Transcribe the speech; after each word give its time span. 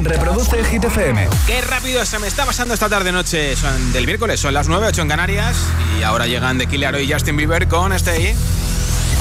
Reproduce 0.00 0.64
Hit 0.64 0.84
FM. 0.84 1.28
Qué 1.46 1.60
rápido 1.62 2.04
se 2.04 2.18
me 2.18 2.26
está 2.26 2.44
pasando 2.46 2.74
esta 2.74 2.88
tarde 2.88 3.12
noche. 3.12 3.56
Son 3.56 3.92
del 3.92 4.06
miércoles, 4.06 4.38
son 4.40 4.54
las 4.54 4.68
9, 4.68 4.86
8 4.88 5.02
en 5.02 5.08
Canarias. 5.08 5.56
Y 5.98 6.02
ahora 6.02 6.26
llegan 6.26 6.58
de 6.58 6.66
Killer 6.66 7.00
y 7.00 7.12
Justin 7.12 7.36
Bieber 7.36 7.66
con 7.68 7.92
este 7.92 8.36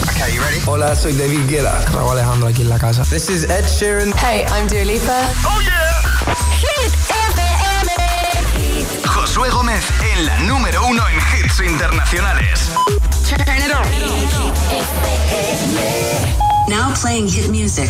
Okay, 0.09 0.39
Hola, 0.65 0.95
soy 0.95 1.13
David 1.13 1.47
Guetta. 1.47 1.83
Raúl 1.93 2.11
Alejandro 2.11 2.47
aquí 2.47 2.61
en 2.61 2.69
la 2.69 2.77
casa. 2.77 3.03
This 3.03 3.29
is 3.29 3.43
Ed 3.43 3.65
Sheeran. 3.65 4.13
Hey, 4.17 4.45
I'm 4.51 4.67
Dua 4.67 4.85
Lipa. 4.85 5.29
Oh 5.45 5.59
yeah. 5.61 6.01
Hit 6.59 6.93
FM. 7.09 7.91
Josué 9.05 9.49
Gómez 9.49 9.83
en 10.13 10.25
la 10.25 10.37
número 10.41 10.85
uno 10.85 11.03
en 11.09 11.17
hits 11.17 11.59
internacionales. 11.59 12.69
Turn 13.27 13.41
it 13.57 13.73
on. 13.73 13.87
Now 16.69 16.93
playing 16.93 17.27
hit 17.27 17.49
music. 17.49 17.89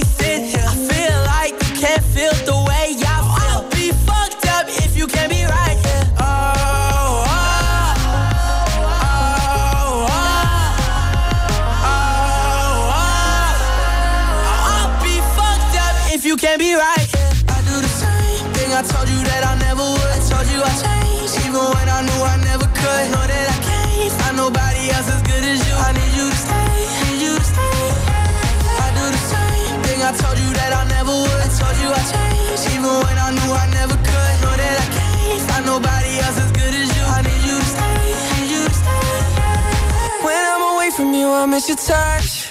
Away 41.41 41.49
from 41.49 41.49
you, 41.49 41.55
I 41.55 41.55
miss 41.55 41.67
your 41.67 41.77
touch. 41.77 42.50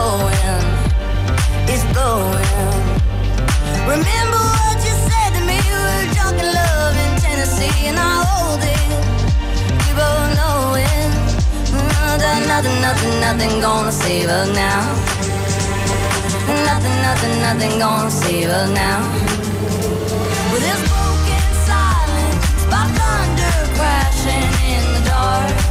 Blowing, 0.00 0.64
it's 1.72 1.84
blowing. 1.92 2.56
Remember 3.94 4.42
what 4.56 4.76
you 4.86 4.94
said 5.08 5.30
to 5.36 5.42
me? 5.48 5.58
We 5.68 5.76
were 5.86 6.06
drunk 6.16 6.36
in 6.44 6.48
love 6.60 6.94
in 7.04 7.10
Tennessee, 7.24 7.88
and 7.90 7.98
I 7.98 8.12
hold 8.24 8.62
it. 8.76 8.88
We 9.82 9.90
both 10.00 10.28
know 10.38 10.58
it. 10.88 11.10
Nothing, 12.08 12.42
nothing, 12.52 12.76
nothing, 12.86 13.14
nothing 13.26 13.52
gonna 13.60 13.92
save 13.92 14.28
us 14.28 14.48
now. 14.64 14.82
Nothing, 16.68 16.96
nothing, 17.08 17.34
nothing 17.46 17.72
gonna 17.78 18.10
save 18.10 18.48
us 18.48 18.70
now. 18.82 19.00
With 20.52 20.62
this 20.68 20.80
broken 20.92 21.44
silence, 21.68 22.46
by 22.72 22.84
thunder 22.98 23.56
crashing 23.76 24.50
in 24.74 24.82
the 24.94 25.02
dark. 25.10 25.70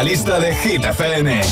la 0.00 0.04
lista 0.04 0.40
de 0.40 0.54
Hit 0.54 0.82
FM. 0.82 1.42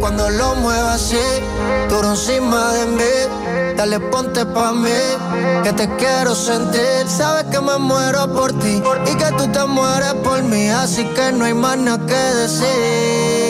cuando 0.00 0.28
lo 0.28 0.56
muevas 0.56 0.96
así, 0.96 1.16
tú 1.88 2.02
encima 2.02 2.72
de 2.72 2.86
mí, 2.86 3.74
dale 3.76 4.00
ponte 4.00 4.44
pa' 4.44 4.72
mí, 4.72 4.90
que 5.62 5.72
te 5.72 5.88
quiero 5.96 6.34
sentir, 6.34 7.06
sabes 7.06 7.44
que 7.44 7.60
me 7.60 7.78
muero. 7.78 8.14
Por 8.34 8.52
ti 8.52 8.82
Tú 9.44 9.52
te 9.52 9.66
mueres 9.66 10.14
por 10.24 10.42
mí, 10.42 10.70
así 10.70 11.04
que 11.04 11.30
no 11.32 11.44
hay 11.44 11.52
más 11.52 11.76
nada 11.76 12.06
que 12.06 12.14
decir. 12.14 13.43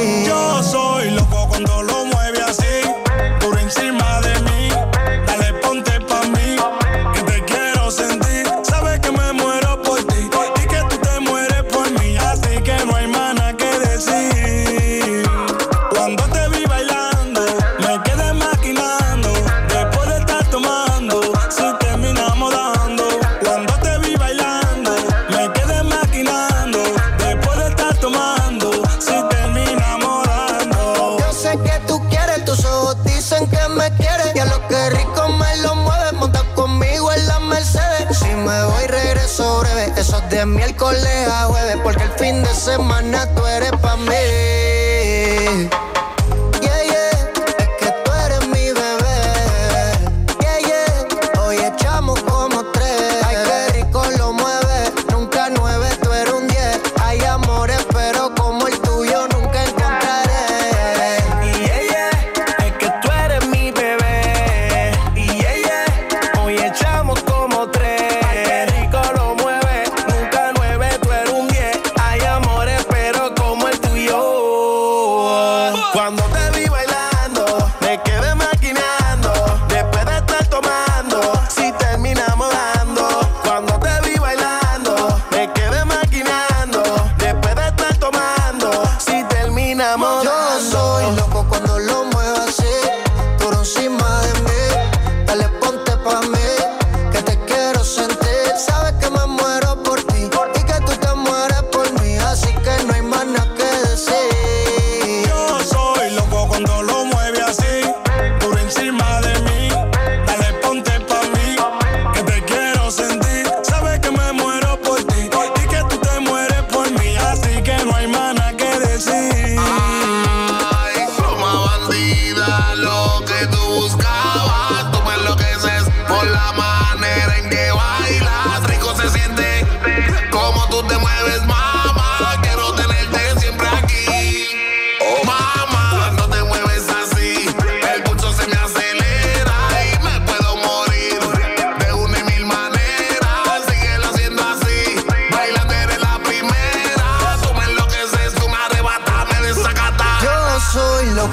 me 33.75 33.91
y 34.35 34.39
a 34.39 34.45
lo 34.47 34.69
que 34.69 34.91
rico 34.91 35.29
me 35.29 35.57
lo 35.59 35.75
mueve. 35.77 36.13
Monta 36.13 36.43
conmigo 36.55 37.13
en 37.13 37.27
la 37.27 37.41
Mercedes. 37.41 38.19
Si 38.19 38.29
me 38.29 38.65
voy, 38.65 38.87
regreso 38.87 39.61
breve. 39.61 39.93
Eso 39.97 40.19
es 40.19 40.31
de 40.31 40.47
miércoles 40.47 41.29
a 41.29 41.45
jueves. 41.45 41.77
Porque 41.83 42.05
el 42.05 42.13
fin 42.13 42.43
de 42.43 42.55
semana 42.55 43.27
tú 43.35 43.45
eres 43.47 43.73
pa' 43.73 43.97
mí. 43.97 44.64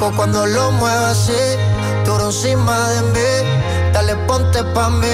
cuando 0.10 0.48
lo 0.48 0.72
muevas 0.72 1.12
así, 1.12 1.58
duro 2.06 2.26
encima 2.26 2.90
de 2.90 3.02
mí. 3.14 3.92
Dale 3.94 4.16
ponte 4.26 4.64
pa' 4.74 4.90
mí, 4.90 5.08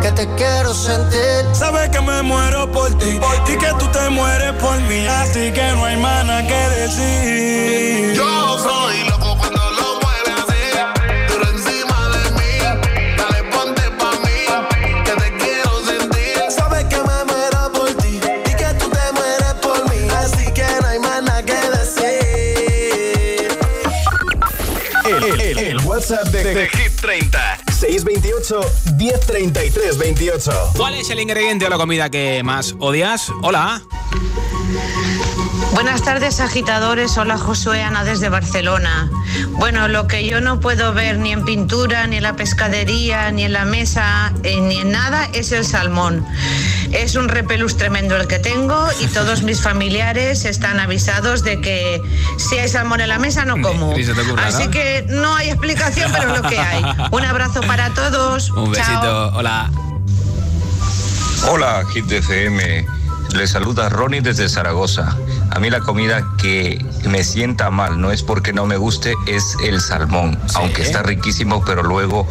que 0.00 0.10
te 0.12 0.26
quiero 0.36 0.72
sentir. 0.72 1.44
Sabes 1.52 1.90
que 1.90 2.00
me 2.00 2.22
muero 2.22 2.70
por 2.70 2.96
ti, 2.96 3.18
por 3.20 3.44
ti 3.44 3.56
que 3.56 3.72
tú 3.78 3.86
te 3.88 4.08
mueres 4.08 4.52
por 4.54 4.80
mí. 4.82 5.06
Así 5.06 5.52
que 5.52 5.72
no 5.72 5.84
hay 5.84 5.96
mana 5.96 6.46
que 6.46 6.68
decir. 6.80 8.14
Yo 8.14 8.58
soy 8.58 9.13
628 28.04 28.60
1033 28.98 29.98
28. 29.98 30.72
¿Cuál 30.76 30.94
es 30.94 31.08
el 31.08 31.20
ingrediente 31.20 31.64
o 31.66 31.70
la 31.70 31.78
comida 31.78 32.10
que 32.10 32.42
más 32.44 32.74
odias? 32.78 33.32
Hola. 33.42 33.82
Buenas 35.72 36.02
tardes, 36.02 36.40
agitadores. 36.40 37.16
Hola, 37.16 37.38
Josué 37.38 37.82
Ana 37.82 38.04
desde 38.04 38.28
Barcelona. 38.28 39.10
Bueno, 39.52 39.88
lo 39.88 40.06
que 40.06 40.26
yo 40.26 40.40
no 40.42 40.60
puedo 40.60 40.92
ver 40.92 41.18
ni 41.18 41.32
en 41.32 41.44
pintura, 41.44 42.06
ni 42.06 42.18
en 42.18 42.22
la 42.22 42.36
pescadería, 42.36 43.30
ni 43.32 43.44
en 43.44 43.54
la 43.54 43.64
mesa, 43.64 44.32
eh, 44.42 44.60
ni 44.60 44.80
en 44.80 44.90
nada 44.92 45.28
es 45.32 45.52
el 45.52 45.64
salmón. 45.64 46.26
Es 46.94 47.16
un 47.16 47.28
repelús 47.28 47.76
tremendo 47.76 48.16
el 48.16 48.28
que 48.28 48.38
tengo 48.38 48.86
y 49.00 49.06
todos 49.08 49.42
mis 49.42 49.60
familiares 49.60 50.44
están 50.44 50.78
avisados 50.78 51.42
de 51.42 51.60
que 51.60 52.00
si 52.38 52.56
hay 52.56 52.68
salmón 52.68 53.00
en 53.00 53.08
la 53.08 53.18
mesa 53.18 53.44
no 53.44 53.60
como. 53.60 53.92
Ni 53.94 54.04
se 54.04 54.14
te 54.14 54.20
ocurra, 54.20 54.46
Así 54.46 54.66
¿no? 54.66 54.70
que 54.70 55.04
no 55.08 55.34
hay 55.34 55.50
explicación, 55.50 56.10
pero 56.12 56.32
es 56.34 56.40
lo 56.42 56.48
que 56.48 56.58
hay. 56.58 56.84
Un 57.10 57.24
abrazo 57.24 57.60
para 57.62 57.90
todos. 57.90 58.50
Un 58.50 58.70
besito. 58.70 58.90
Chao. 58.92 59.36
Hola. 59.36 59.70
Hola, 61.50 61.82
Hit 61.92 62.10
FM. 62.10 62.86
Les 63.34 63.50
saluda 63.50 63.88
Ronnie 63.88 64.20
desde 64.20 64.48
Zaragoza. 64.48 65.16
A 65.54 65.60
mí 65.60 65.70
la 65.70 65.78
comida 65.78 66.26
que 66.36 66.84
me 67.08 67.22
sienta 67.22 67.70
mal 67.70 68.00
no 68.00 68.10
es 68.10 68.24
porque 68.24 68.52
no 68.52 68.66
me 68.66 68.76
guste, 68.76 69.14
es 69.28 69.56
el 69.62 69.80
salmón. 69.80 70.36
Aunque 70.54 70.82
está 70.82 71.02
riquísimo, 71.04 71.64
pero 71.64 71.84
luego 71.84 72.26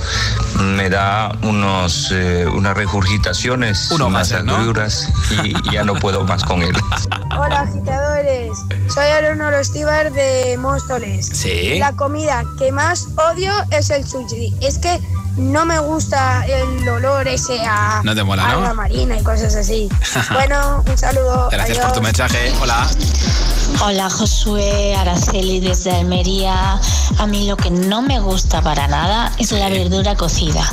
me 0.60 0.90
da 0.90 1.32
unos, 1.42 2.10
eh, 2.12 2.46
unas 2.46 2.76
regurgitaciones, 2.76 3.92
Uno 3.92 4.08
unas 4.08 4.32
más, 4.32 4.44
¿no? 4.44 4.58
agruras 4.58 5.08
y 5.42 5.54
ya 5.72 5.86
no 5.86 5.96
puedo 5.96 6.26
más 6.26 6.44
con 6.44 6.64
él. 6.64 6.76
Hola 7.40 7.62
agitadores, 7.62 8.52
soy 8.94 9.06
Leonor 9.22 9.54
Estibar 9.54 10.12
de 10.12 10.58
Móstoles. 10.60 11.26
Sí. 11.26 11.80
La 11.80 11.94
comida 11.94 12.44
que 12.60 12.74
más 12.74 13.08
odio 13.32 13.54
es 13.72 13.90
el 13.90 14.06
sushi. 14.06 14.54
Es 14.60 14.80
que 14.80 15.00
no 15.38 15.66
me 15.66 15.80
gusta 15.80 16.46
el 16.46 16.88
olor 16.88 17.28
ese 17.28 17.60
a 17.62 18.02
No 18.04 18.14
te 18.14 18.24
mola, 18.24 18.48
¿no? 18.48 18.76
marina 18.76 19.18
y 19.18 19.24
cosas 19.24 19.56
así. 19.56 19.90
bueno, 20.34 20.84
un 20.88 20.98
saludo. 20.98 21.50
Gracias 21.52 21.80
por 21.80 21.94
tu 21.94 22.02
mensaje. 22.02 22.54
Hola. 22.62 22.88
Hola 23.82 24.10
Josué, 24.10 24.96
Araceli 24.96 25.60
desde 25.60 25.92
Almería. 25.92 26.80
A 27.18 27.28
mí 27.28 27.48
lo 27.48 27.58
que 27.58 27.70
no 27.70 28.02
me 28.02 28.20
gusta 28.20 28.62
para 28.62 28.88
nada 28.88 29.32
es 29.40 29.52
la 29.52 29.68
verdura 29.70 30.16
cocida. 30.16 30.64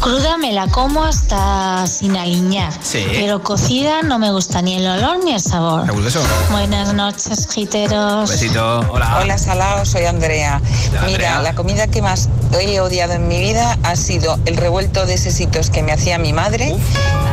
Cruda 0.00 0.38
me 0.38 0.52
la 0.52 0.66
como 0.68 1.04
hasta 1.04 1.86
sin 1.86 2.16
aliñar, 2.16 2.72
Sí. 2.82 3.04
pero 3.12 3.42
cocida 3.42 4.02
no 4.02 4.18
me 4.18 4.32
gusta 4.32 4.60
ni 4.62 4.74
el 4.74 4.86
olor 4.86 5.22
ni 5.24 5.32
el 5.34 5.40
sabor. 5.40 5.84
¿Te 5.86 5.92
gusta 5.92 6.08
eso? 6.08 6.22
Buenas 6.50 6.94
noches, 6.94 7.46
giteros. 7.48 8.30
Besito. 8.30 8.80
Hola. 8.90 9.18
Hola 9.20 9.38
Salao, 9.38 9.84
soy 9.84 10.06
Andrea. 10.06 10.60
Hola, 10.90 11.02
Mira, 11.02 11.06
Andrea. 11.36 11.42
la 11.42 11.54
comida 11.54 11.86
que 11.86 12.02
más 12.02 12.28
he 12.58 12.80
odiado 12.80 13.12
en 13.12 13.28
mi 13.28 13.38
vida 13.40 13.78
ha 13.84 13.94
sido 13.96 14.38
el 14.46 14.56
revuelto 14.56 15.06
de 15.06 15.16
sesitos 15.18 15.70
que 15.70 15.82
me 15.82 15.92
hacía 15.92 16.18
mi 16.18 16.32
madre 16.32 16.74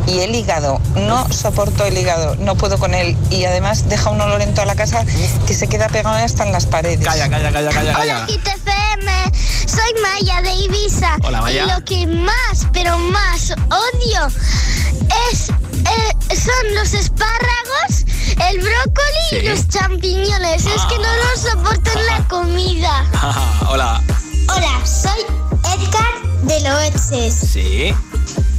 y 0.08 0.20
el 0.20 0.36
hígado. 0.36 0.80
No 0.96 1.32
soporto 1.32 1.86
el 1.86 1.98
hígado, 1.98 2.36
no 2.38 2.56
puedo 2.56 2.78
con 2.78 2.94
él 2.94 3.18
y 3.30 3.46
además 3.46 3.88
deja 3.90 4.10
un 4.10 4.22
olor 4.22 4.42
en 4.42 4.54
toda 4.54 4.66
la 4.66 4.76
casa 4.76 5.04
que 5.48 5.54
se 5.54 5.68
queda 5.68 5.88
pegado 5.90 6.16
hasta 6.18 6.46
en 6.46 6.52
las 6.52 6.66
paredes. 6.66 7.06
Calla, 7.06 7.30
calla, 7.30 7.52
calla, 7.52 7.70
calla, 7.72 7.94
calla. 7.94 8.26
Hit 8.28 8.46
FM, 8.48 9.12
soy 9.68 10.02
Maya 10.02 10.42
de 10.42 10.54
Ibiza. 10.56 11.16
Hola, 11.24 11.42
Maya. 11.42 11.64
Y 11.66 11.70
lo 11.70 11.86
que 11.86 12.08
más, 12.08 12.68
pero 12.74 12.98
más 12.98 13.52
odio 13.70 14.28
es 15.32 15.50
eh, 15.50 16.36
son 16.36 16.76
los 16.76 16.94
espárragos, 16.94 18.06
el 18.50 18.58
brócoli 18.60 19.26
Sí. 19.30 19.36
y 19.38 19.48
los 19.50 19.68
champiñones. 19.68 20.66
Es 20.66 20.82
que 20.90 20.98
no 20.98 21.08
los 21.16 21.40
soporto 21.52 21.92
en 21.98 22.06
la 22.08 22.28
comida. 22.28 23.06
Hola. 23.70 24.02
Hola, 24.56 24.86
soy 24.86 25.22
Edgar 25.74 26.42
de 26.44 26.60
Loeches. 26.62 27.34
Sí. 27.36 27.94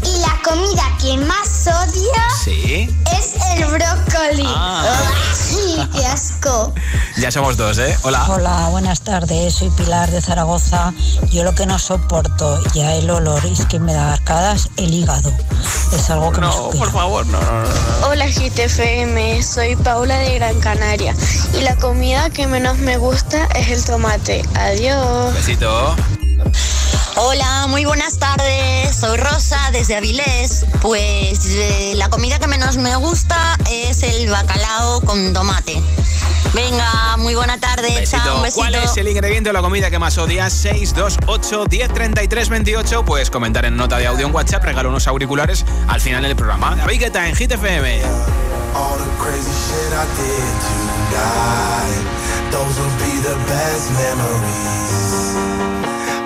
Y 0.06 0.18
la 0.20 0.38
comida 0.44 0.82
que 1.00 1.18
más 1.18 1.66
odio 1.66 2.10
Sí. 2.44 2.88
es 3.18 3.34
el 3.56 3.64
brócoli. 3.66 4.44
Ah. 4.46 4.84
¡Ay, 5.50 5.88
¡Qué 5.92 6.06
asco! 6.06 6.72
Ya 7.18 7.30
somos 7.30 7.56
dos, 7.56 7.78
¿eh? 7.78 7.96
Hola. 8.02 8.26
Hola, 8.28 8.68
buenas 8.70 9.00
tardes. 9.00 9.54
Soy 9.54 9.70
Pilar 9.70 10.10
de 10.10 10.20
Zaragoza. 10.20 10.92
Yo 11.30 11.44
lo 11.44 11.54
que 11.54 11.64
no 11.64 11.78
soporto 11.78 12.62
ya 12.74 12.92
el 12.94 13.08
olor 13.08 13.42
es 13.46 13.64
que 13.64 13.78
me 13.78 13.94
da 13.94 14.12
arcadas 14.12 14.68
el 14.76 14.92
hígado. 14.92 15.32
Es 15.94 16.10
algo 16.10 16.30
que 16.30 16.42
me 16.42 16.52
supera. 16.52 16.84
por 16.84 16.92
favor, 16.92 17.26
no, 17.26 17.40
no, 17.40 17.62
no. 17.62 18.06
Hola 18.08 18.26
GTFM, 18.26 19.42
soy 19.42 19.76
Paula 19.76 20.18
de 20.18 20.34
Gran 20.34 20.60
Canaria 20.60 21.14
y 21.58 21.62
la 21.62 21.74
comida 21.76 22.28
que 22.28 22.46
menos 22.46 22.76
me 22.78 22.98
gusta 22.98 23.46
es 23.54 23.68
el 23.70 23.82
tomate. 23.82 24.44
Adiós. 24.54 25.32
Besito. 25.32 25.96
Hola, 27.18 27.66
muy 27.68 27.86
buenas 27.86 28.18
tardes. 28.18 28.94
Soy 28.94 29.16
Rosa 29.16 29.58
desde 29.72 29.96
Avilés. 29.96 30.66
Pues 30.82 31.46
eh, 31.46 31.94
la 31.96 32.10
comida 32.10 32.38
que 32.38 32.46
menos 32.46 32.76
me 32.76 32.94
gusta 32.96 33.56
es 33.70 34.02
el 34.02 34.28
bacalao 34.28 35.00
con 35.00 35.32
tomate. 35.32 35.80
Venga, 36.52 37.16
muy 37.16 37.34
buena 37.34 37.58
tarde. 37.58 37.88
Besito. 37.94 38.22
Chao, 38.22 38.36
un 38.36 38.42
besito. 38.42 38.60
¿Cuál 38.60 38.74
es 38.74 38.94
el 38.98 39.08
ingrediente 39.08 39.48
o 39.48 39.54
la 39.54 39.62
comida 39.62 39.90
que 39.90 39.98
más 39.98 40.18
odias? 40.18 40.52
628 40.52 41.64
10 41.64 41.94
33 41.94 42.48
28. 42.50 43.04
Puedes 43.06 43.30
comentar 43.30 43.64
en 43.64 43.76
nota 43.76 43.96
de 43.96 44.06
audio 44.06 44.26
en 44.26 44.34
WhatsApp, 44.34 44.64
regalo 44.64 44.90
unos 44.90 45.06
auriculares 45.06 45.64
al 45.88 46.02
final 46.02 46.22
del 46.22 46.36
programa. 46.36 46.76
David 46.76 47.00
Guetta 47.00 47.26
en 47.26 47.34
Hit 47.34 47.52
FM. 47.52 48.02
Those 52.50 52.78
will 52.78 52.88
be 52.98 53.20
the 53.22 53.34
best 53.48 53.90
memories. 53.92 55.25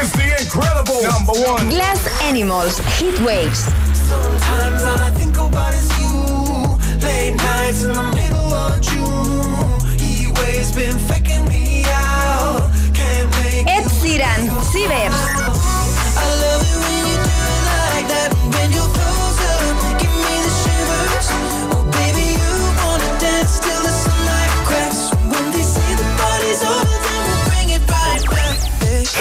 incredible 0.00 1.02
number 1.02 1.32
one. 1.32 1.68
Glass 1.68 2.22
Animals, 2.22 2.78
Heat 2.98 3.18
Waves. 3.20 3.60
Sometimes 3.94 4.82
I 4.82 5.10
think 5.10 5.36
about 5.36 5.74
you. 5.98 6.76
Late 7.00 7.36
nights 7.36 7.82
in 7.82 7.92
the 7.92 8.02
middle 8.14 8.52
of 8.52 8.80
June. 8.80 9.98
Heat 9.98 10.28
waves 10.38 10.72
been 10.72 10.98
me 11.48 11.84
out. 11.86 12.70
Can't 12.94 13.30
make 13.42 13.66
I 16.16 16.28
love 16.44 16.62
when 16.82 17.06
you 17.08 17.16
like 17.94 18.08
that. 18.08 18.65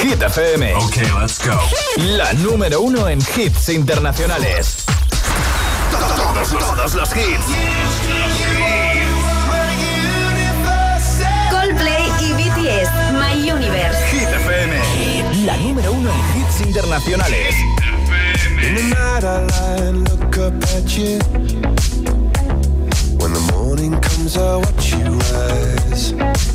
Hit 0.06 0.22
FM. 0.22 0.76
Ok, 0.76 0.98
let's 1.20 1.40
go. 1.44 1.60
La 1.98 2.32
número 2.34 2.80
uno 2.82 3.10
en 3.10 3.18
hits 3.18 3.70
internacionales. 3.70 4.86
Todos, 5.90 6.50
todos 6.52 6.94
los 6.94 7.10
hits. 7.16 7.46
Coldplay 11.50 12.06
y 12.22 12.34
BTS, 12.34 12.92
My 13.14 13.52
Universe. 13.52 13.98
Hit 14.12 14.30
FM. 14.30 15.44
La 15.44 15.58
número 15.58 15.92
uno 15.92 16.12
en 16.12 16.40
hits 16.40 16.62
internacionales. 16.62 17.56
In 18.62 18.76
the 18.76 18.84
night 18.84 19.24
I 19.24 19.48
lie 19.48 19.88
and 19.88 20.08
look 20.08 20.38
up 20.38 20.54
at 20.76 20.96
you. 20.96 21.18
When 23.18 23.34
the 23.34 23.52
morning 23.52 24.00
comes, 24.02 24.38
I 24.38 24.58
watch 24.58 24.94
you 24.94 25.18
rise. 25.34 26.55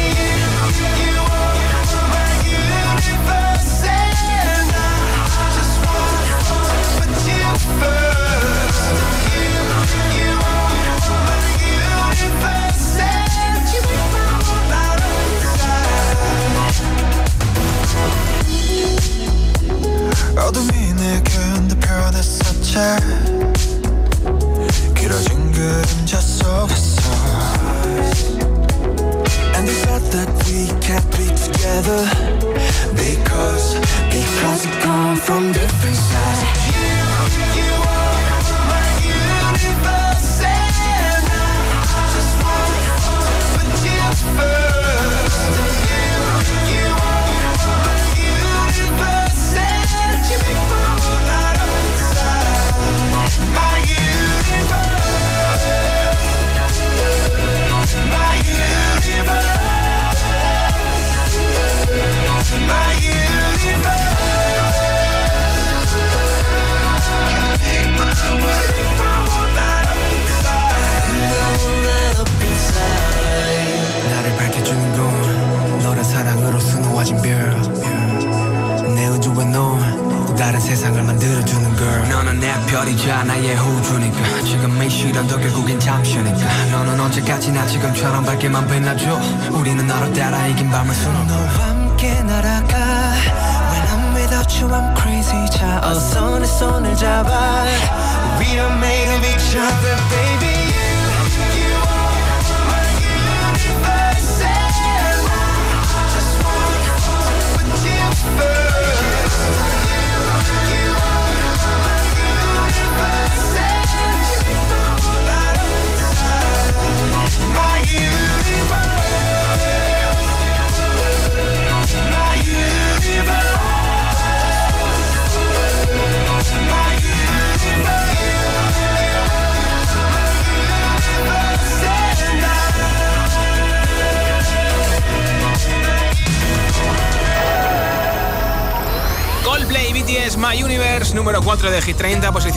And 29.55 29.67
that 30.15 30.29
we 30.47 30.67
can't 30.79 31.09
be 31.11 31.27
together 31.35 32.01
Because, 32.95 33.75
because 34.07 34.65
from 35.19 35.51
different 35.51 35.80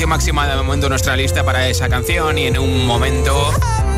máxima 0.06 0.46
de 0.46 0.56
momento 0.56 0.88
nuestra 0.88 1.16
lista 1.16 1.44
para 1.44 1.68
esa 1.68 1.88
canción 1.88 2.36
y 2.38 2.46
en 2.46 2.58
un 2.58 2.86
momento 2.86 3.52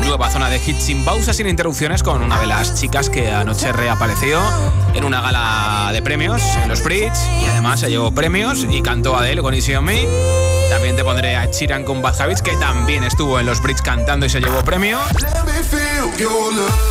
nueva 0.05 0.29
zona 0.29 0.49
de 0.49 0.57
hits 0.57 0.83
sin 0.83 1.03
pausas, 1.03 1.35
sin 1.35 1.47
interrupciones 1.47 2.03
con 2.03 2.21
una 2.21 2.39
de 2.39 2.47
las 2.47 2.79
chicas 2.79 3.09
que 3.09 3.31
anoche 3.31 3.71
reapareció 3.71 4.39
en 4.97 5.05
una 5.05 5.21
gala 5.21 5.91
de 5.93 6.01
premios 6.01 6.41
en 6.63 6.69
los 6.69 6.83
Brits 6.83 7.19
y 7.41 7.45
además 7.45 7.79
se 7.79 7.89
llevó 7.89 8.11
premios 8.11 8.65
y 8.67 8.81
cantó 8.81 9.15
Adele 9.15 9.43
con 9.43 9.53
Easy 9.53 9.75
on 9.75 9.85
Me. 9.85 10.07
También 10.71 10.95
te 10.95 11.03
pondré 11.03 11.35
a 11.35 11.49
Chiran 11.49 11.83
con 11.83 12.01
Bad 12.01 12.15
que 12.41 12.55
también 12.57 13.03
estuvo 13.03 13.39
en 13.39 13.45
los 13.45 13.61
Brits 13.61 13.81
cantando 13.81 14.25
y 14.25 14.29
se 14.29 14.39
llevó 14.39 14.63
premio. 14.63 14.99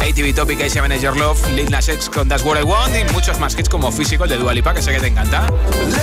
ATV 0.01 0.35
Topic, 0.35 0.61
A7 0.61 1.01
Your 1.01 1.17
Love, 1.17 1.51
Lil 1.53 1.71
Nas 1.71 1.89
X 1.89 2.09
con 2.09 2.29
That's 2.29 2.45
What 2.45 2.61
I 2.61 2.63
Want 2.63 2.95
y 2.95 3.13
muchos 3.13 3.39
más 3.41 3.59
hits 3.59 3.69
como 3.69 3.91
Physical 3.91 4.29
de 4.29 4.37
Dua 4.37 4.55
Lipa 4.55 4.73
que 4.73 4.83
sé 4.83 4.93
que 4.93 5.01
te 5.01 5.09
encanta 5.09 5.47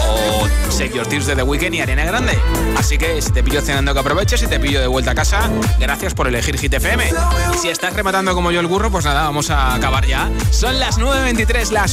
o 0.05 0.47
Save 0.69 0.91
Your 0.93 1.07
Tears 1.07 1.25
de 1.25 1.35
The 1.35 1.43
Weeknd 1.43 1.75
y 1.75 1.81
Arena 1.81 2.05
Grande. 2.05 2.37
Así 2.77 2.97
que 2.97 3.21
si 3.21 3.31
te 3.31 3.43
pillo 3.43 3.61
cenando 3.61 3.93
que 3.93 3.99
aproveches 4.01 4.41
y 4.43 4.47
te 4.47 4.59
pillo 4.59 4.81
de 4.81 4.87
vuelta 4.87 5.11
a 5.11 5.15
casa, 5.15 5.49
gracias 5.79 6.13
por 6.13 6.27
elegir 6.27 6.57
Hit 6.57 6.73
FM. 6.73 7.11
Y 7.53 7.57
si 7.57 7.69
estás 7.69 7.93
rematando 7.93 8.33
como 8.33 8.51
yo 8.51 8.59
el 8.59 8.67
burro, 8.67 8.91
pues 8.91 9.05
nada, 9.05 9.23
vamos 9.23 9.49
a 9.49 9.73
acabar 9.73 10.05
ya. 10.05 10.29
Son 10.51 10.79
las 10.79 10.99
9.23, 10.99 11.71
las 11.71 11.92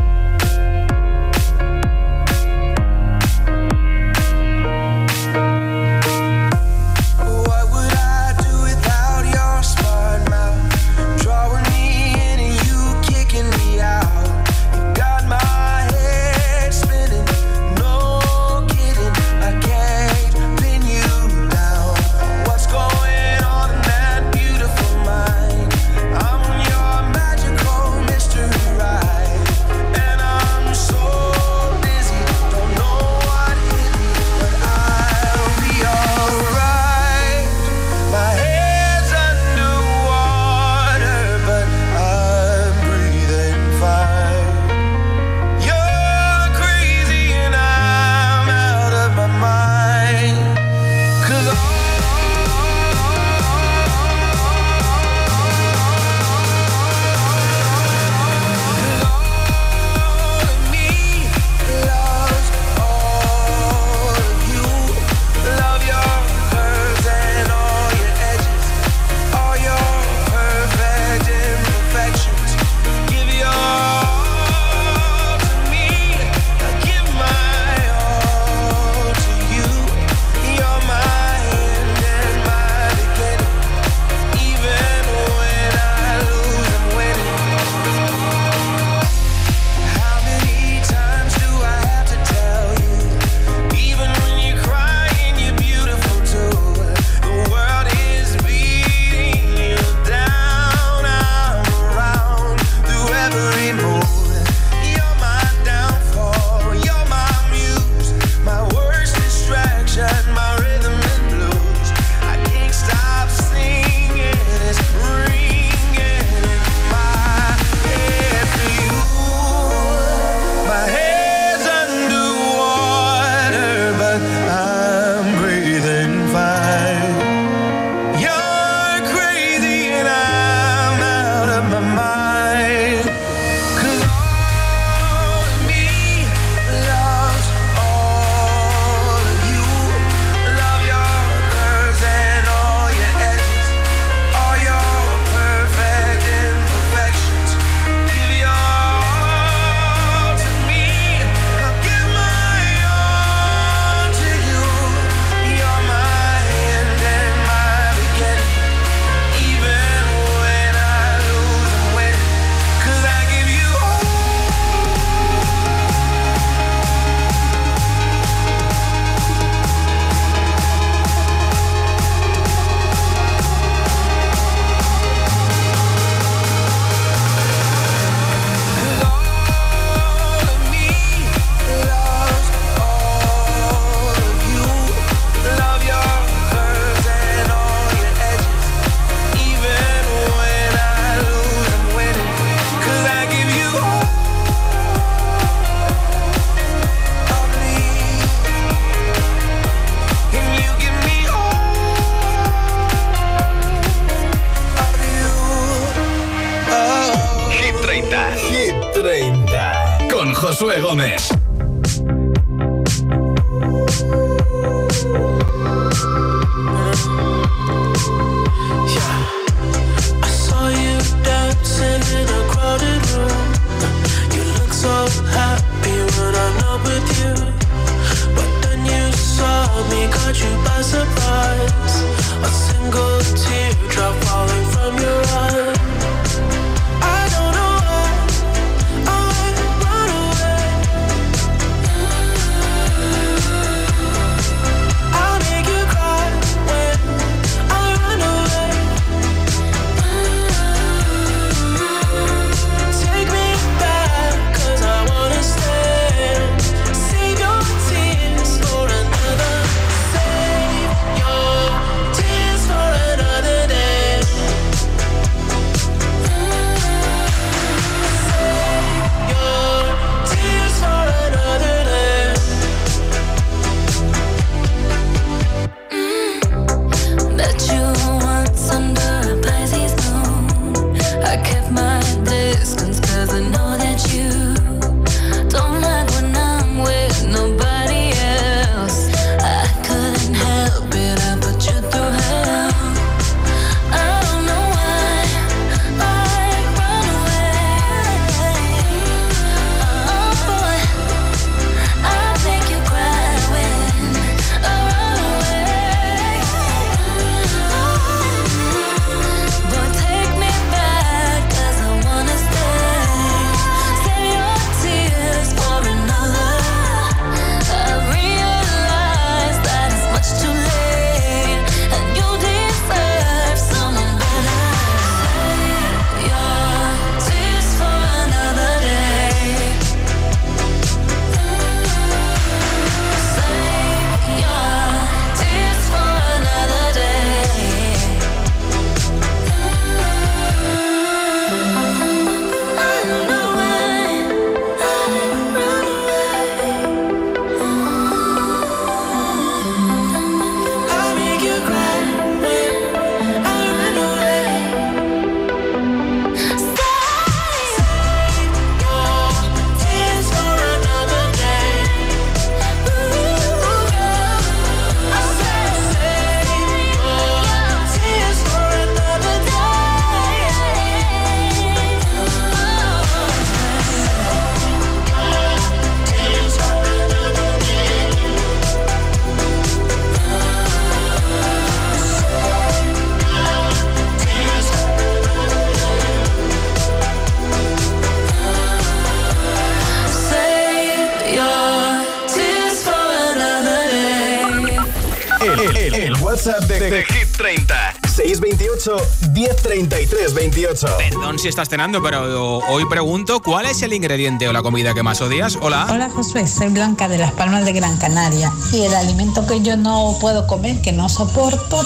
28. 401.31 401.31
Perdón 401.31 401.39
si 401.39 401.47
estás 401.47 401.69
cenando, 401.69 402.01
pero 402.03 402.59
hoy 402.69 402.85
pregunto, 402.89 403.41
¿cuál 403.41 403.65
es 403.65 403.81
el 403.83 403.93
ingrediente 403.93 404.49
o 404.49 404.53
la 404.53 404.61
comida 404.61 404.93
que 404.93 405.01
más 405.01 405.21
odias? 405.21 405.57
Hola. 405.61 405.87
Hola 405.89 406.09
Josué, 406.09 406.45
soy 406.45 406.67
Blanca 406.69 407.07
de 407.07 407.17
Las 407.17 407.31
Palmas 407.31 407.63
de 407.63 407.71
Gran 407.71 407.97
Canaria 407.97 408.51
y 408.73 408.81
el 408.81 408.93
alimento 408.93 409.45
que 409.47 409.61
yo 409.61 409.77
no 409.77 410.17
puedo 410.19 410.45
comer, 410.45 410.81
que 410.81 410.91
no 410.91 411.07
soporto, 411.07 411.81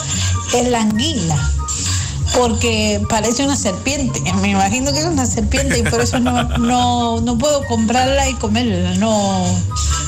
es 0.54 0.68
la 0.70 0.82
anguila. 0.82 1.38
Porque 2.34 3.02
parece 3.08 3.46
una 3.46 3.56
serpiente, 3.56 4.20
me 4.42 4.50
imagino 4.50 4.92
que 4.92 5.00
es 5.00 5.06
una 5.06 5.28
serpiente 5.28 5.78
y 5.78 5.84
por 5.84 6.02
eso 6.02 6.20
no, 6.20 6.44
no, 6.58 7.22
no 7.22 7.38
puedo 7.38 7.64
comprarla 7.66 8.28
y 8.28 8.34
comerla, 8.34 8.96
no, 8.96 9.46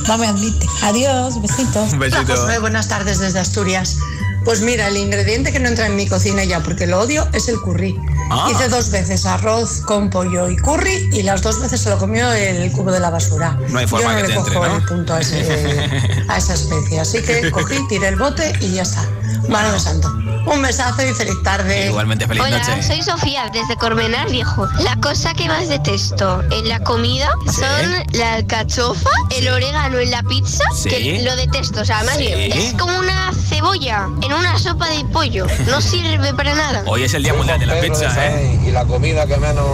no 0.08 0.18
me 0.18 0.26
admite. 0.26 0.66
Adiós, 0.82 1.40
besitos. 1.42 1.94
Un 1.94 2.00
besito. 2.00 2.24
Hola, 2.24 2.36
Josué, 2.36 2.60
buenas 2.60 2.88
tardes 2.88 3.20
desde 3.20 3.40
Asturias. 3.40 3.98
Pues 4.46 4.62
mira, 4.62 4.88
el 4.88 4.98
ingrediente 4.98 5.52
que 5.52 5.60
no 5.60 5.68
entra 5.68 5.86
en 5.86 5.96
mi 5.96 6.08
cocina 6.08 6.44
ya, 6.44 6.64
porque 6.64 6.88
lo 6.88 7.02
odio, 7.02 7.28
es 7.34 7.50
el 7.50 7.60
curry. 7.60 7.96
Ah. 8.30 8.50
Hice 8.52 8.68
dos 8.70 8.90
veces 8.92 9.26
arroz 9.26 9.82
con 9.82 10.10
pollo 10.10 10.50
y 10.50 10.58
curry 10.58 11.10
y 11.14 11.24
las 11.24 11.42
dos 11.42 11.62
veces 11.62 11.80
se 11.82 11.90
lo 11.90 11.98
comió 11.98 12.32
el 12.34 12.72
cubo 12.72 12.92
de 12.92 13.00
la 13.00 13.10
basura. 13.10 13.58
No 13.70 13.80
hay 13.80 13.88
forma 13.88 14.08
Yo 14.08 14.12
no 14.12 14.16
que 14.18 14.22
le 14.24 14.28
te 14.34 14.40
entre, 14.40 14.54
cojo 14.54 14.68
¿no? 14.68 14.76
el 14.78 14.84
punto 14.84 15.14
a, 15.14 15.20
ese- 15.22 15.92
a 16.28 16.38
esa 16.38 16.54
especie. 16.54 17.00
Así 17.00 17.22
que 17.22 17.50
cogí, 17.52 17.76
tiré 17.88 18.10
el 18.10 18.16
bote 18.18 18.54
y 18.62 18.72
ya 18.74 18.82
está. 18.84 19.06
Vale, 19.50 19.80
santo. 19.80 20.12
Un 20.48 20.62
besazo 20.62 21.06
y 21.06 21.14
feliz 21.14 21.42
tarde. 21.44 21.88
Igualmente, 21.88 22.26
feliz 22.28 22.42
Hola, 22.44 22.60
noche. 22.60 22.82
soy 22.84 23.02
Sofía 23.02 23.50
desde 23.52 23.76
Cormenar 23.76 24.30
Viejo. 24.32 24.68
La 24.80 24.96
cosa 24.96 25.34
que 25.34 25.48
más 25.48 25.68
detesto 25.68 26.42
en 26.52 26.70
la 26.70 26.80
comida 26.80 27.30
son 27.54 28.06
la 28.14 28.36
alcachofa, 28.36 29.10
el 29.36 29.50
orégano 29.50 30.00
en 30.00 30.10
la 30.12 30.24
pizza, 30.24 30.64
Sí. 30.74 30.90
que 30.90 31.22
lo 31.24 31.36
detesto, 31.36 31.82
o 31.82 31.86
sea, 31.86 32.02
más 32.04 32.16
Sí. 32.18 32.28
bien, 32.28 32.52
es 32.54 32.74
como 32.74 32.98
una 32.98 33.32
cebolla 33.50 34.08
en 34.22 34.34
una 34.34 34.58
sopa 34.58 34.88
de 34.90 35.04
pollo. 35.06 35.48
No 35.68 35.82
sirve 35.82 36.34
para 36.34 36.56
nada. 36.56 36.84
Hoy 36.86 37.04
es 37.04 37.14
el 37.14 37.24
día 37.24 37.34
mundial 37.34 37.60
de 37.60 37.66
la 37.66 37.80
pizza, 37.82 38.08
¿eh? 38.28 38.60
Y 38.66 38.72
la 38.72 38.86
comida 38.86 39.26
que 39.28 39.38
menos 39.38 39.66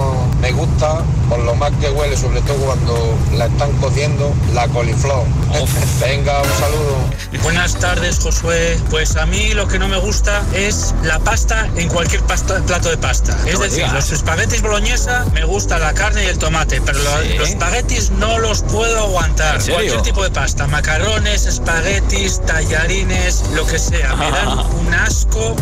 me 0.41 0.51
gusta, 0.51 1.01
por 1.29 1.39
lo 1.39 1.53
más 1.55 1.71
que 1.79 1.89
huele, 1.91 2.17
sobre 2.17 2.41
todo 2.41 2.57
cuando 2.57 3.17
la 3.37 3.45
están 3.45 3.71
cociendo, 3.73 4.33
la 4.53 4.67
coliflor. 4.69 5.23
Venga, 6.01 6.41
un 6.41 6.49
saludo. 6.59 6.97
Buenas 7.43 7.75
tardes, 7.75 8.19
Josué. 8.19 8.79
Pues 8.89 9.15
a 9.17 9.25
mí 9.27 9.53
lo 9.53 9.67
que 9.67 9.77
no 9.79 9.87
me 9.87 9.97
gusta 9.97 10.43
es 10.53 10.62
la 11.03 11.19
pasta 11.19 11.67
en 11.75 11.89
cualquier 11.89 12.21
pasta- 12.23 12.61
plato 12.65 12.89
de 12.89 12.97
pasta. 12.97 13.37
Es 13.45 13.55
No 13.55 13.59
decir, 13.59 13.79
digas. 13.79 13.93
los 13.93 14.11
espaguetis 14.11 14.61
boloñesa 14.61 15.25
me 15.33 15.43
gusta 15.43 15.77
la 15.77 15.93
carne 15.93 16.23
y 16.23 16.27
el 16.27 16.37
tomate, 16.37 16.79
pero 16.79 16.99
lo- 16.99 17.21
Sí. 17.21 17.33
los 17.37 17.49
espaguetis 17.49 18.11
no 18.11 18.39
los 18.39 18.61
puedo 18.61 18.97
aguantar. 18.99 19.55
¿En 19.55 19.61
serio? 19.61 19.75
Cualquier 19.75 20.01
tipo 20.03 20.23
de 20.23 20.31
pasta, 20.31 20.65
macarrones, 20.67 21.45
espaguetis, 21.47 22.41
tallarines, 22.45 23.43
lo 23.53 23.65
que 23.67 23.77
sea, 23.77 24.15
me 24.15 24.31
dan 24.31 24.47
un 24.79 24.93
asco. 24.93 25.53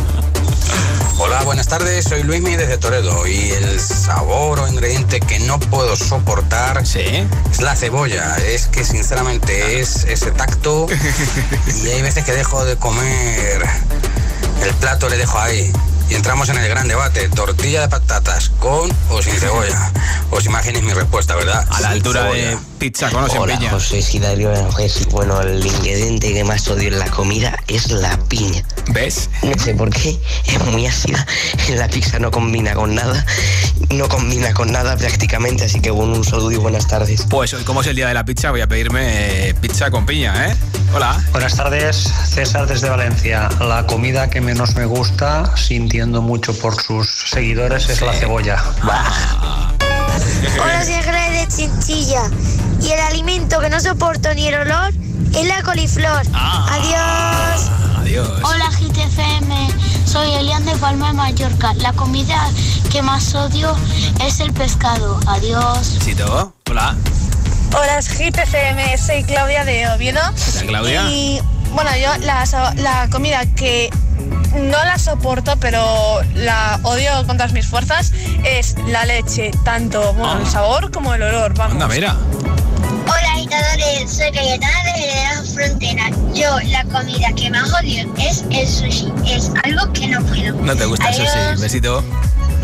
Hola, 1.17 1.41
buenas 1.43 1.67
tardes, 1.67 2.05
soy 2.05 2.21
Luismi 2.23 2.55
desde 2.55 2.77
Toledo 2.77 3.25
y 3.27 3.51
el 3.51 3.79
sabor 3.79 4.59
o 4.59 4.67
ingrediente 4.67 5.19
que 5.19 5.39
no 5.39 5.59
puedo 5.59 5.95
soportar 5.95 6.81
es 6.83 7.61
la 7.61 7.75
cebolla. 7.75 8.37
Es 8.37 8.67
que 8.67 8.83
sinceramente 8.83 9.79
es 9.79 10.03
ese 10.05 10.31
tacto 10.31 10.87
y 11.83 11.89
hay 11.89 12.01
veces 12.01 12.23
que 12.23 12.33
dejo 12.33 12.65
de 12.65 12.75
comer 12.77 13.61
el 14.61 14.73
plato, 14.75 15.09
le 15.09 15.17
dejo 15.17 15.39
ahí. 15.39 15.71
Y 16.09 16.15
entramos 16.15 16.49
en 16.49 16.57
el 16.57 16.67
gran 16.67 16.87
debate, 16.87 17.29
tortilla 17.29 17.81
de 17.81 17.89
patatas 17.89 18.51
con 18.59 18.91
o 19.09 19.21
sin 19.21 19.33
cebolla. 19.33 19.91
Os 20.29 20.45
imaginéis 20.45 20.83
mi 20.83 20.93
respuesta, 20.93 21.35
¿verdad? 21.35 21.65
A 21.71 21.81
la 21.81 21.89
altura 21.89 22.23
de. 22.23 22.57
Pizza 22.81 23.11
con 23.11 23.29
Hola, 23.37 23.59
piña. 23.59 23.69
José 23.69 24.01
Sidario 24.01 24.49
Aranjuez. 24.49 25.05
Bueno, 25.11 25.39
el 25.39 25.63
ingrediente 25.63 26.33
que 26.33 26.43
más 26.43 26.67
odio 26.67 26.87
en 26.87 26.97
la 26.97 27.05
comida 27.11 27.55
es 27.67 27.91
la 27.91 28.17
piña. 28.27 28.63
¿Ves? 28.87 29.29
No 29.43 29.53
sé 29.59 29.75
por 29.75 29.91
qué, 29.91 30.19
es 30.47 30.65
muy 30.65 30.87
ácida. 30.87 31.23
En 31.67 31.77
la 31.77 31.87
pizza 31.87 32.17
no 32.17 32.31
combina 32.31 32.73
con 32.73 32.95
nada. 32.95 33.23
No 33.91 34.09
combina 34.09 34.51
con 34.55 34.71
nada 34.71 34.97
prácticamente, 34.97 35.65
así 35.65 35.79
que 35.79 35.91
bueno, 35.91 36.15
un 36.15 36.23
saludo 36.23 36.53
y 36.53 36.55
buenas 36.55 36.87
tardes. 36.87 37.23
Pues 37.29 37.53
hoy, 37.53 37.63
como 37.65 37.81
es 37.81 37.87
el 37.87 37.95
día 37.95 38.07
de 38.07 38.15
la 38.15 38.25
pizza, 38.25 38.49
voy 38.49 38.61
a 38.61 38.67
pedirme 38.67 39.49
eh, 39.49 39.53
pizza 39.53 39.91
con 39.91 40.07
piña, 40.07 40.47
¿eh? 40.47 40.55
Hola. 40.95 41.23
Buenas 41.33 41.55
tardes, 41.55 42.11
César 42.27 42.65
desde 42.65 42.89
Valencia. 42.89 43.47
La 43.59 43.85
comida 43.85 44.27
que 44.31 44.41
menos 44.41 44.73
me 44.73 44.85
gusta, 44.85 45.55
sintiendo 45.55 46.23
mucho 46.23 46.57
por 46.57 46.81
sus 46.81 47.29
seguidores, 47.29 47.87
es 47.89 48.01
la 48.01 48.13
cebolla. 48.13 48.63
Hola, 48.81 49.75
soy 50.85 50.93
Ángela 50.93 51.29
de 51.29 51.47
Chinchilla. 51.47 52.23
Y 52.81 52.91
el 52.91 52.99
alimento 52.99 53.59
que 53.59 53.69
no 53.69 53.79
soporto 53.79 54.33
ni 54.33 54.47
el 54.47 54.55
olor 54.55 54.93
es 55.35 55.47
la 55.47 55.61
coliflor. 55.61 56.23
Adiós. 56.33 57.69
Adiós. 57.97 58.41
Hola 58.43 58.69
GTFM, 58.71 59.67
soy 60.05 60.31
Elian 60.33 60.65
de 60.65 60.75
Palma 60.77 61.07
de 61.07 61.13
Mallorca. 61.13 61.73
La 61.75 61.93
comida 61.93 62.49
que 62.91 63.01
más 63.01 63.33
odio 63.35 63.75
es 64.25 64.39
el 64.39 64.51
pescado. 64.53 65.19
Adiós. 65.27 65.99
Besito. 65.99 66.53
Hola. 66.69 66.95
Hola, 67.73 68.01
Hit 68.01 68.37
FM, 68.37 68.97
soy 68.97 69.23
Claudia 69.23 69.63
de 69.63 69.87
Oviedo. 69.89 70.19
¿Qué 70.35 70.51
tal, 70.51 70.67
Claudia? 70.67 71.09
Y 71.09 71.39
bueno, 71.73 71.89
yo 71.95 72.25
la, 72.25 72.43
la 72.75 73.07
comida 73.09 73.45
que 73.55 73.89
no 74.53 74.83
la 74.83 74.97
soporto, 74.97 75.55
pero 75.59 76.21
la 76.35 76.79
odio 76.83 77.11
con 77.27 77.37
todas 77.37 77.53
mis 77.53 77.65
fuerzas, 77.67 78.11
es 78.45 78.75
la 78.87 79.05
leche, 79.05 79.51
tanto 79.63 80.13
bueno, 80.13 80.39
el 80.39 80.47
sabor 80.47 80.91
como 80.91 81.13
el 81.13 81.21
olor. 81.23 81.53
Vamos. 81.55 81.73
Anda, 81.73 81.87
mira. 81.87 82.15
Hola, 83.03 83.33
agitadores. 83.33 84.11
Soy 84.11 84.31
Cayetana 84.31 84.83
de 84.83 85.07
la 85.07 85.43
Frontera. 85.53 86.09
Yo, 86.33 86.59
la 86.69 86.83
comida 86.85 87.27
que 87.35 87.49
más 87.49 87.71
odio 87.73 88.13
es 88.17 88.43
el 88.51 88.67
sushi. 88.67 89.11
Es 89.27 89.51
algo 89.63 89.91
que 89.93 90.07
no 90.07 90.21
puedo. 90.25 90.53
No 90.61 90.75
te 90.75 90.85
gusta 90.85 91.09
eso, 91.09 91.21
Adiós. 91.23 91.55
sí. 91.57 91.61
Besito. 91.61 92.03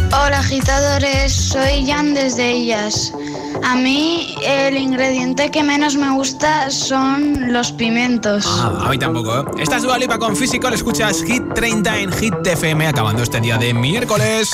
Hola 0.10 0.40
agitadores, 0.40 1.34
soy 1.34 1.86
Jan 1.86 2.14
desde 2.14 2.50
Ellas. 2.52 3.12
A 3.64 3.76
mí 3.76 4.36
el 4.44 4.78
ingrediente 4.78 5.52
que 5.52 5.64
menos 5.64 5.96
me 5.96 6.12
gusta 6.14 6.70
son 6.70 7.54
los 7.54 7.72
pimientos. 7.72 8.46
Ah, 8.48 8.86
a 8.86 8.90
mí 8.90 8.98
tampoco, 8.98 9.40
¿eh? 9.40 9.44
Esta 9.60 9.78
es 9.78 9.84
Dua 9.84 9.98
Lipa 9.98 10.18
con 10.18 10.36
Físico, 10.36 10.70
le 10.70 10.76
escuchas 10.76 11.24
Hit 11.24 11.44
30 11.54 12.00
en 12.00 12.12
Hit 12.12 12.36
FM, 12.46 12.88
acabando 12.88 13.24
este 13.24 13.40
día 13.40 13.58
de 13.58 13.74
miércoles. 13.74 14.54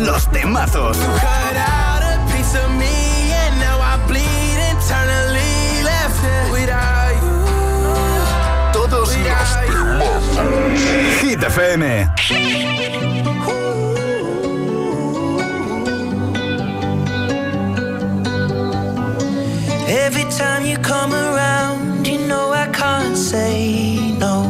Los 0.00 0.30
temazos. 0.30 0.96
Todos 8.72 8.90
los 8.90 9.10
temazos. 9.10 9.80
Hit 11.20 11.42
FM. 11.42 12.08
Every 19.88 20.24
time 20.30 20.64
you 20.64 20.76
come 20.78 21.12
around, 21.12 22.06
you 22.06 22.18
know 22.26 22.52
I 22.52 22.66
can't 22.72 23.16
say 23.16 24.12
no. 24.18 24.46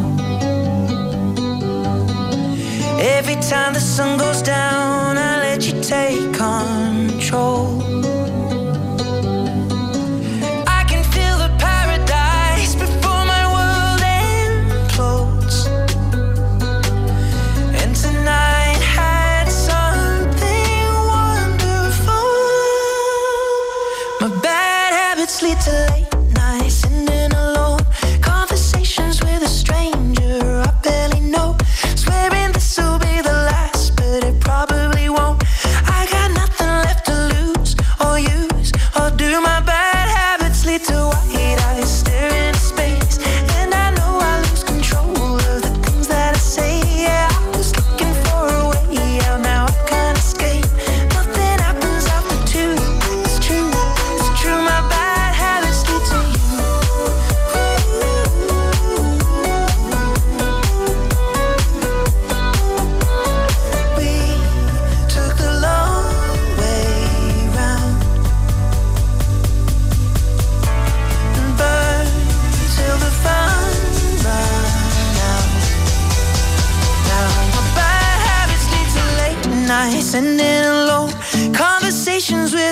Every 3.01 3.37
time 3.37 3.73
the 3.73 3.81
sun 3.81 4.19
goes 4.19 4.43
down, 4.43 4.90
I 5.61 5.63
let 5.63 5.75
you 5.75 5.83
take 5.83 6.35
control. 6.35 6.80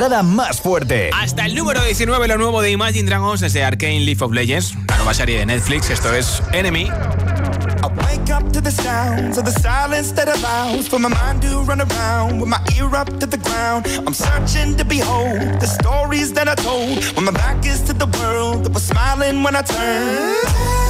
entrada 0.00 0.22
más 0.22 0.62
fuerte. 0.62 1.10
Hasta 1.12 1.44
el 1.44 1.54
número 1.54 1.84
19, 1.84 2.26
lo 2.26 2.38
nuevo 2.38 2.62
de 2.62 2.70
Imagine 2.70 3.02
Dragons 3.02 3.38
desde 3.40 3.62
Arcane 3.62 4.00
Leaf 4.00 4.22
of 4.22 4.32
Legends, 4.32 4.74
la 4.88 4.96
nueva 4.96 5.12
serie 5.12 5.40
de 5.40 5.44
Netflix. 5.44 5.90
Esto 5.90 6.14
es 6.14 6.42
Enemy. 6.52 6.90
Wake 7.96 8.30
up 8.32 8.50
to 8.50 8.62
the 8.62 8.70
sounds 8.70 9.36
of 9.36 9.44
the 9.44 9.52
silence 9.60 10.14
that 10.14 10.26
allows 10.26 10.88
for 10.88 10.98
my 10.98 11.10
mind 11.10 11.42
to 11.42 11.60
run 11.64 11.82
around 11.82 12.40
with 12.40 12.48
my 12.48 12.58
ear 12.78 12.88
up 12.96 13.10
to 13.18 13.26
the 13.26 13.36
ground. 13.36 13.86
I'm 14.06 14.14
searching 14.14 14.74
to 14.78 14.84
behold 14.86 15.60
the 15.60 15.66
stories 15.66 16.32
that 16.32 16.48
I 16.48 16.54
told 16.54 17.04
when 17.14 17.26
my 17.26 17.32
back 17.32 17.66
is 17.66 17.82
to 17.82 17.92
the 17.92 18.06
world 18.20 18.64
that 18.64 18.72
was 18.72 18.84
smiling 18.84 19.42
when 19.42 19.54
I 19.54 19.60
turned. 19.60 20.89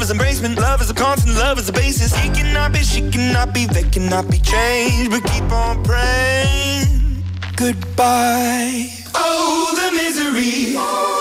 Love 0.00 0.10
is 0.10 0.16
embracement. 0.16 0.56
Love 0.56 0.80
is 0.80 0.88
a 0.88 0.94
constant. 0.94 1.36
Love 1.36 1.58
is 1.58 1.68
a 1.68 1.72
basis. 1.74 2.16
He 2.16 2.30
cannot 2.30 2.72
be, 2.72 2.78
she 2.78 3.02
cannot 3.10 3.52
be, 3.52 3.66
they 3.66 3.82
cannot 3.82 4.30
be 4.30 4.38
changed. 4.38 5.10
But 5.10 5.22
keep 5.30 5.52
on 5.52 5.84
praying. 5.84 7.22
Goodbye. 7.54 8.88
Oh, 9.14 9.76
the 9.76 9.92
misery. 9.94 11.19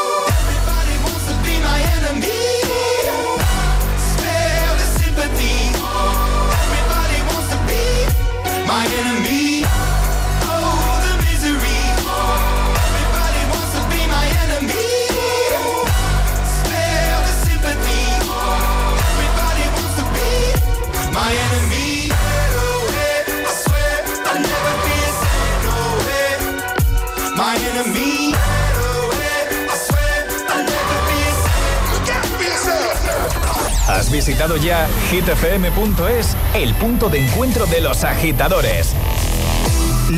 ¿Has 34.09 34.13
visitado 34.13 34.57
ya 34.57 34.87
hitfm.es, 35.11 36.35
el 36.55 36.73
punto 36.73 37.09
de 37.09 37.23
encuentro 37.23 37.67
de 37.67 37.79
los 37.79 38.03
agitadores? 38.03 38.95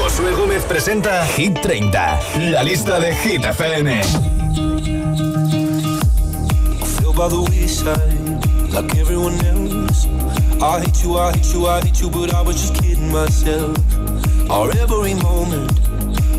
Josué 0.00 0.32
Gómez 0.32 0.62
presenta 0.64 1.26
Hit 1.26 1.60
30, 1.60 2.20
la 2.52 2.62
lista 2.62 2.98
de 2.98 3.14
Hit 3.14 3.44
FM. 3.44 4.00
like 8.72 8.96
everyone 8.96 9.34
else. 9.44 10.06
I 10.62 10.80
hate 10.80 11.02
you, 11.02 11.18
I 11.18 11.32
hate 11.32 11.52
you, 11.52 11.66
I 11.66 11.80
hate 11.82 12.00
you, 12.00 12.08
but 12.08 12.32
I 12.32 12.40
was 12.40 12.56
just 12.56 12.74
kidding 12.82 13.12
myself. 13.12 13.76
Our 14.48 14.70
every 14.78 15.14
moment, 15.14 15.70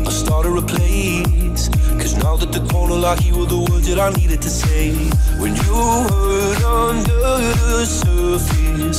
I 0.06 0.10
started 0.10 0.56
a 0.56 0.62
place. 0.62 1.68
Cause 2.00 2.16
now 2.16 2.36
that 2.36 2.50
the 2.50 2.66
corner 2.72 2.96
lock, 2.96 3.24
you 3.24 3.38
were 3.38 3.46
the 3.46 3.58
words 3.70 3.86
that 3.88 4.00
I 4.00 4.10
needed 4.10 4.42
to 4.42 4.50
say. 4.50 4.90
When 5.38 5.54
you 5.54 5.74
under 6.66 7.20
the 7.70 7.86
surface, 7.86 8.98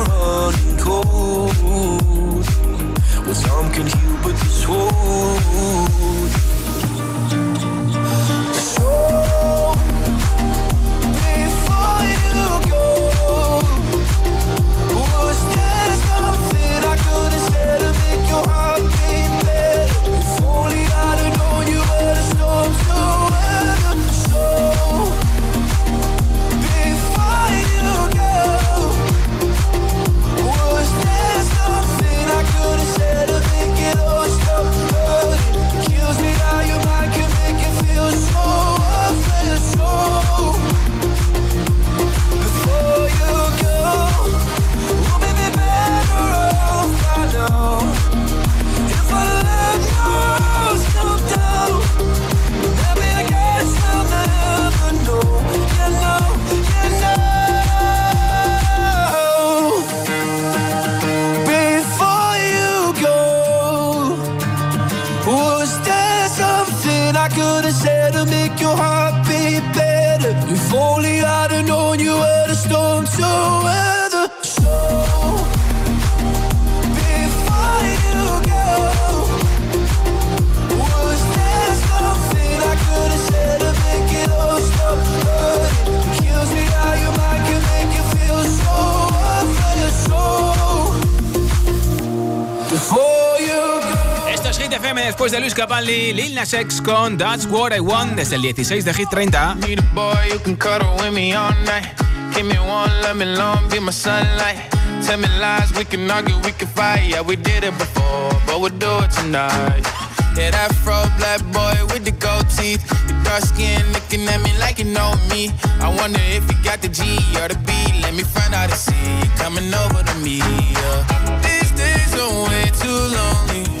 Capaldi, 95.71 96.11
Lil 96.13 96.35
Nas 96.35 96.53
X 96.53 96.81
con 96.81 97.17
That's 97.17 97.45
What 97.45 97.73
I 97.73 97.79
Want 97.79 98.17
desde 98.17 98.35
el 98.35 98.41
16 98.41 98.83
de 98.83 98.93
Hit 98.93 99.07
30. 99.09 99.55
Need 99.55 99.79
a 99.79 99.81
boy 99.93 100.19
you 100.29 100.37
can 100.39 100.57
cuddle 100.57 100.93
with 100.97 101.13
me 101.13 101.33
all 101.33 101.53
night. 101.63 101.87
Give 102.35 102.43
me 102.43 102.57
one, 102.59 102.91
let 103.01 103.15
me 103.15 103.23
long, 103.23 103.69
be 103.69 103.79
my 103.79 103.93
sunlight. 103.93 104.57
Tell 105.05 105.17
me 105.17 105.29
lies, 105.39 105.71
we 105.77 105.85
can 105.85 106.11
argue, 106.11 106.35
we 106.43 106.51
can 106.51 106.67
fight. 106.67 107.07
Yeah, 107.07 107.21
we 107.21 107.37
did 107.37 107.63
it 107.63 107.77
before, 107.77 108.31
but 108.45 108.59
we'll 108.59 108.77
do 108.77 108.99
it 108.99 109.11
tonight. 109.11 109.87
Yeah, 110.35 110.51
that 110.51 110.75
fro 110.83 111.07
black 111.17 111.39
boy 111.53 111.77
with 111.93 112.03
the 112.03 112.11
gold 112.19 112.49
teeth. 112.49 112.83
Your 113.07 113.23
dark 113.23 113.43
skin 113.43 113.81
looking 113.93 114.27
at 114.27 114.41
me 114.43 114.51
like 114.59 114.77
you 114.77 114.91
know 114.91 115.15
me. 115.29 115.51
I 115.79 115.87
wonder 115.87 116.19
if 116.35 116.43
you 116.51 116.57
got 116.65 116.81
the 116.81 116.89
G 116.89 117.01
or 117.39 117.47
the 117.47 117.55
B. 117.63 117.71
Let 118.01 118.13
me 118.13 118.23
find 118.23 118.53
out 118.53 118.67
and 118.67 118.77
see 118.77 119.07
you 119.23 119.29
coming 119.39 119.73
over 119.73 120.03
to 120.03 120.15
me. 120.19 120.39
Yeah. 120.39 121.39
These 121.39 121.71
days 121.79 122.11
are 122.19 122.43
way 122.43 122.65
too 122.75 122.99
lonely. 123.15 123.80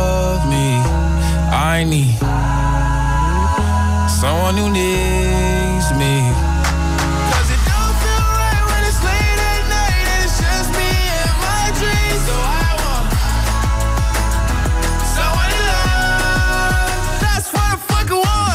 need 1.85 2.17
someone 4.09 4.57
who 4.57 4.69
needs 4.69 5.91
me. 5.97 6.51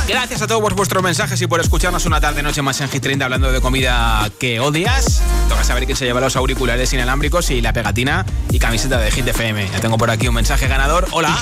Gracias 0.08 0.40
a 0.42 0.46
todos 0.46 0.62
por 0.62 0.74
vuestros 0.74 1.02
mensajes 1.02 1.40
y 1.42 1.46
por 1.46 1.60
escucharnos 1.60 2.06
una 2.06 2.20
tarde 2.20 2.42
noche 2.42 2.62
más 2.62 2.80
en 2.80 2.88
Hit 2.88 3.02
30 3.02 3.24
hablando 3.24 3.50
de 3.52 3.60
comida 3.60 4.28
que 4.38 4.60
odias. 4.60 5.22
Toca 5.48 5.64
saber 5.64 5.84
quién 5.86 5.96
se 5.96 6.04
lleva 6.04 6.20
los 6.20 6.36
auriculares 6.36 6.92
inalámbricos 6.92 7.50
y 7.50 7.60
la 7.60 7.72
pegatina 7.72 8.24
y 8.50 8.58
camiseta 8.58 8.98
de 8.98 9.10
Hit 9.10 9.26
FM. 9.26 9.68
Ya 9.72 9.80
tengo 9.80 9.98
por 9.98 10.10
aquí 10.10 10.28
un 10.28 10.34
mensaje 10.34 10.68
ganador. 10.68 11.08
Hola. 11.10 11.36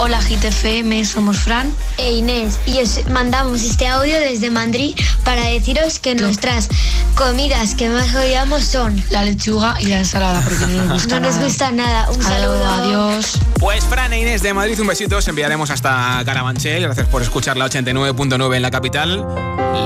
Hola 0.00 0.20
GTFM, 0.20 1.04
somos 1.04 1.38
Fran 1.38 1.72
e 1.96 2.12
Inés 2.12 2.60
y 2.66 2.78
os 2.80 3.04
mandamos 3.10 3.62
este 3.62 3.88
audio 3.88 4.14
desde 4.20 4.48
Madrid 4.48 4.94
para 5.24 5.42
deciros 5.46 5.98
que 5.98 6.14
nuestras 6.14 6.68
comidas 7.16 7.74
que 7.74 7.88
más 7.88 8.14
odiamos 8.14 8.62
son 8.64 9.02
La 9.10 9.24
lechuga 9.24 9.74
y 9.80 9.86
la 9.86 9.98
ensalada, 9.98 10.40
porque 10.42 10.66
no 10.66 10.84
nos 10.84 10.92
gusta 10.92 11.18
no 11.18 11.26
nos 11.26 11.34
nada. 11.34 11.44
gusta 11.46 11.70
nada. 11.72 12.10
Un 12.10 12.22
saludo. 12.22 12.64
Adiós. 12.64 13.38
Pues 13.58 13.84
Fran 13.84 14.12
e 14.12 14.20
Inés 14.20 14.42
de 14.42 14.54
Madrid, 14.54 14.78
un 14.80 14.86
besito. 14.86 15.16
Os 15.16 15.26
enviaremos 15.26 15.70
hasta 15.70 16.22
Carabanchel. 16.24 16.84
Gracias 16.84 17.08
por 17.08 17.22
escuchar 17.22 17.56
la 17.56 17.66
89.9 17.66 18.54
en 18.54 18.62
la 18.62 18.70
capital. 18.70 19.26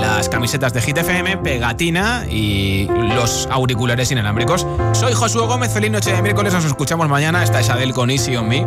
Las 0.03 0.29
camisetas 0.29 0.75
de 0.75 0.83
Hit 0.83 0.99
FM, 0.99 1.39
pegatina 1.39 2.27
y 2.31 2.87
los 3.15 3.49
auriculares 3.51 4.11
inalámbricos. 4.11 4.67
Soy 4.93 5.15
Josué 5.15 5.47
Gómez. 5.47 5.73
Feliz 5.73 5.91
noche 5.91 6.13
de 6.13 6.21
miércoles. 6.21 6.53
Nos 6.53 6.67
escuchamos 6.67 7.09
mañana. 7.09 7.43
Esta 7.43 7.61
es 7.61 7.71
Adel 7.71 7.95
con 7.95 8.11
Easy 8.11 8.37
on 8.37 8.49
Me. 8.49 8.67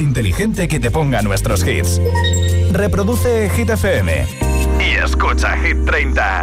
Inteligente 0.00 0.68
que 0.68 0.80
te 0.80 0.90
ponga 0.90 1.22
nuestros 1.22 1.66
hits. 1.66 2.00
Reproduce 2.72 3.50
Hit 3.50 3.70
FM 3.70 4.26
y 4.80 4.96
escucha 5.02 5.56
Hit 5.56 5.84
30. 5.84 6.40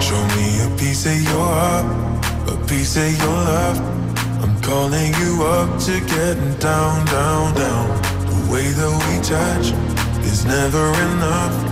Show 0.00 0.22
me 0.36 0.60
a 0.64 0.76
piece 0.76 1.06
of 1.06 1.22
your 1.22 1.44
heart, 1.44 1.86
a 2.48 2.66
piece 2.66 2.96
of 2.96 3.18
your 3.18 3.28
love. 3.28 3.80
I'm 4.42 4.60
calling 4.62 5.12
you 5.20 5.44
up 5.44 5.78
to 5.86 6.00
getting 6.00 6.54
down, 6.58 7.04
down, 7.06 7.54
down. 7.54 7.88
The 8.26 8.52
way 8.52 8.66
that 8.72 8.92
we 9.04 9.14
touch 9.22 9.72
is 10.24 10.44
never 10.44 10.92
enough. 11.12 11.71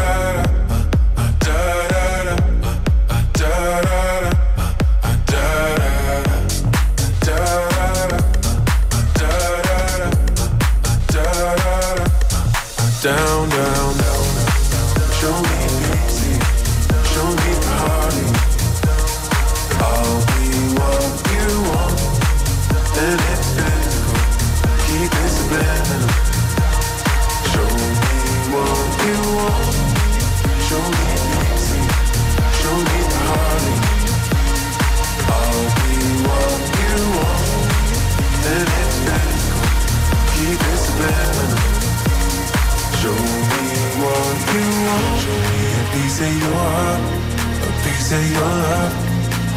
of 48.13 48.31
your 48.31 48.41
love. 48.41 48.93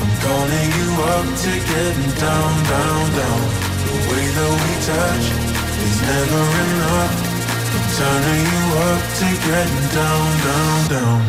I'm 0.01 0.13
calling 0.23 0.69
you 0.79 0.89
up 1.13 1.27
to 1.43 1.53
getting 1.71 2.13
down, 2.23 2.53
down, 2.71 3.03
down. 3.19 3.43
The 3.85 3.97
way 4.09 4.25
that 4.37 4.53
we 4.63 4.73
touch 4.89 5.27
is 5.87 5.97
never 6.09 6.43
enough. 6.65 7.15
I'm 7.75 7.87
turning 7.99 8.45
you 8.55 8.65
up 8.89 9.03
to 9.19 9.29
getting 9.47 9.87
down, 9.99 10.29
down, 10.47 10.79
down. 10.95 11.21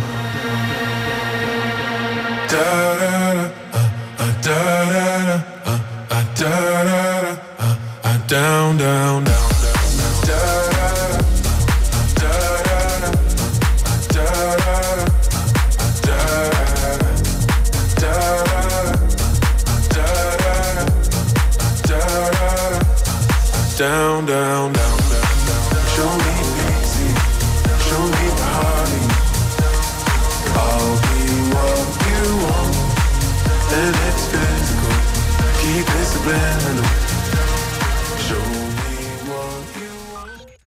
Da 2.52 2.68
da 3.00 3.14
da, 3.26 3.50
uh, 3.74 3.90
uh, 4.20 4.32
da 4.46 4.60
da 4.92 5.06
da, 5.26 5.38
uh, 5.66 5.80
uh, 6.12 6.24
da 6.36 6.52
da 6.60 6.84
da, 6.84 7.32
uh, 7.60 7.76
uh, 8.04 8.18
down, 8.28 8.78
down. 8.78 9.25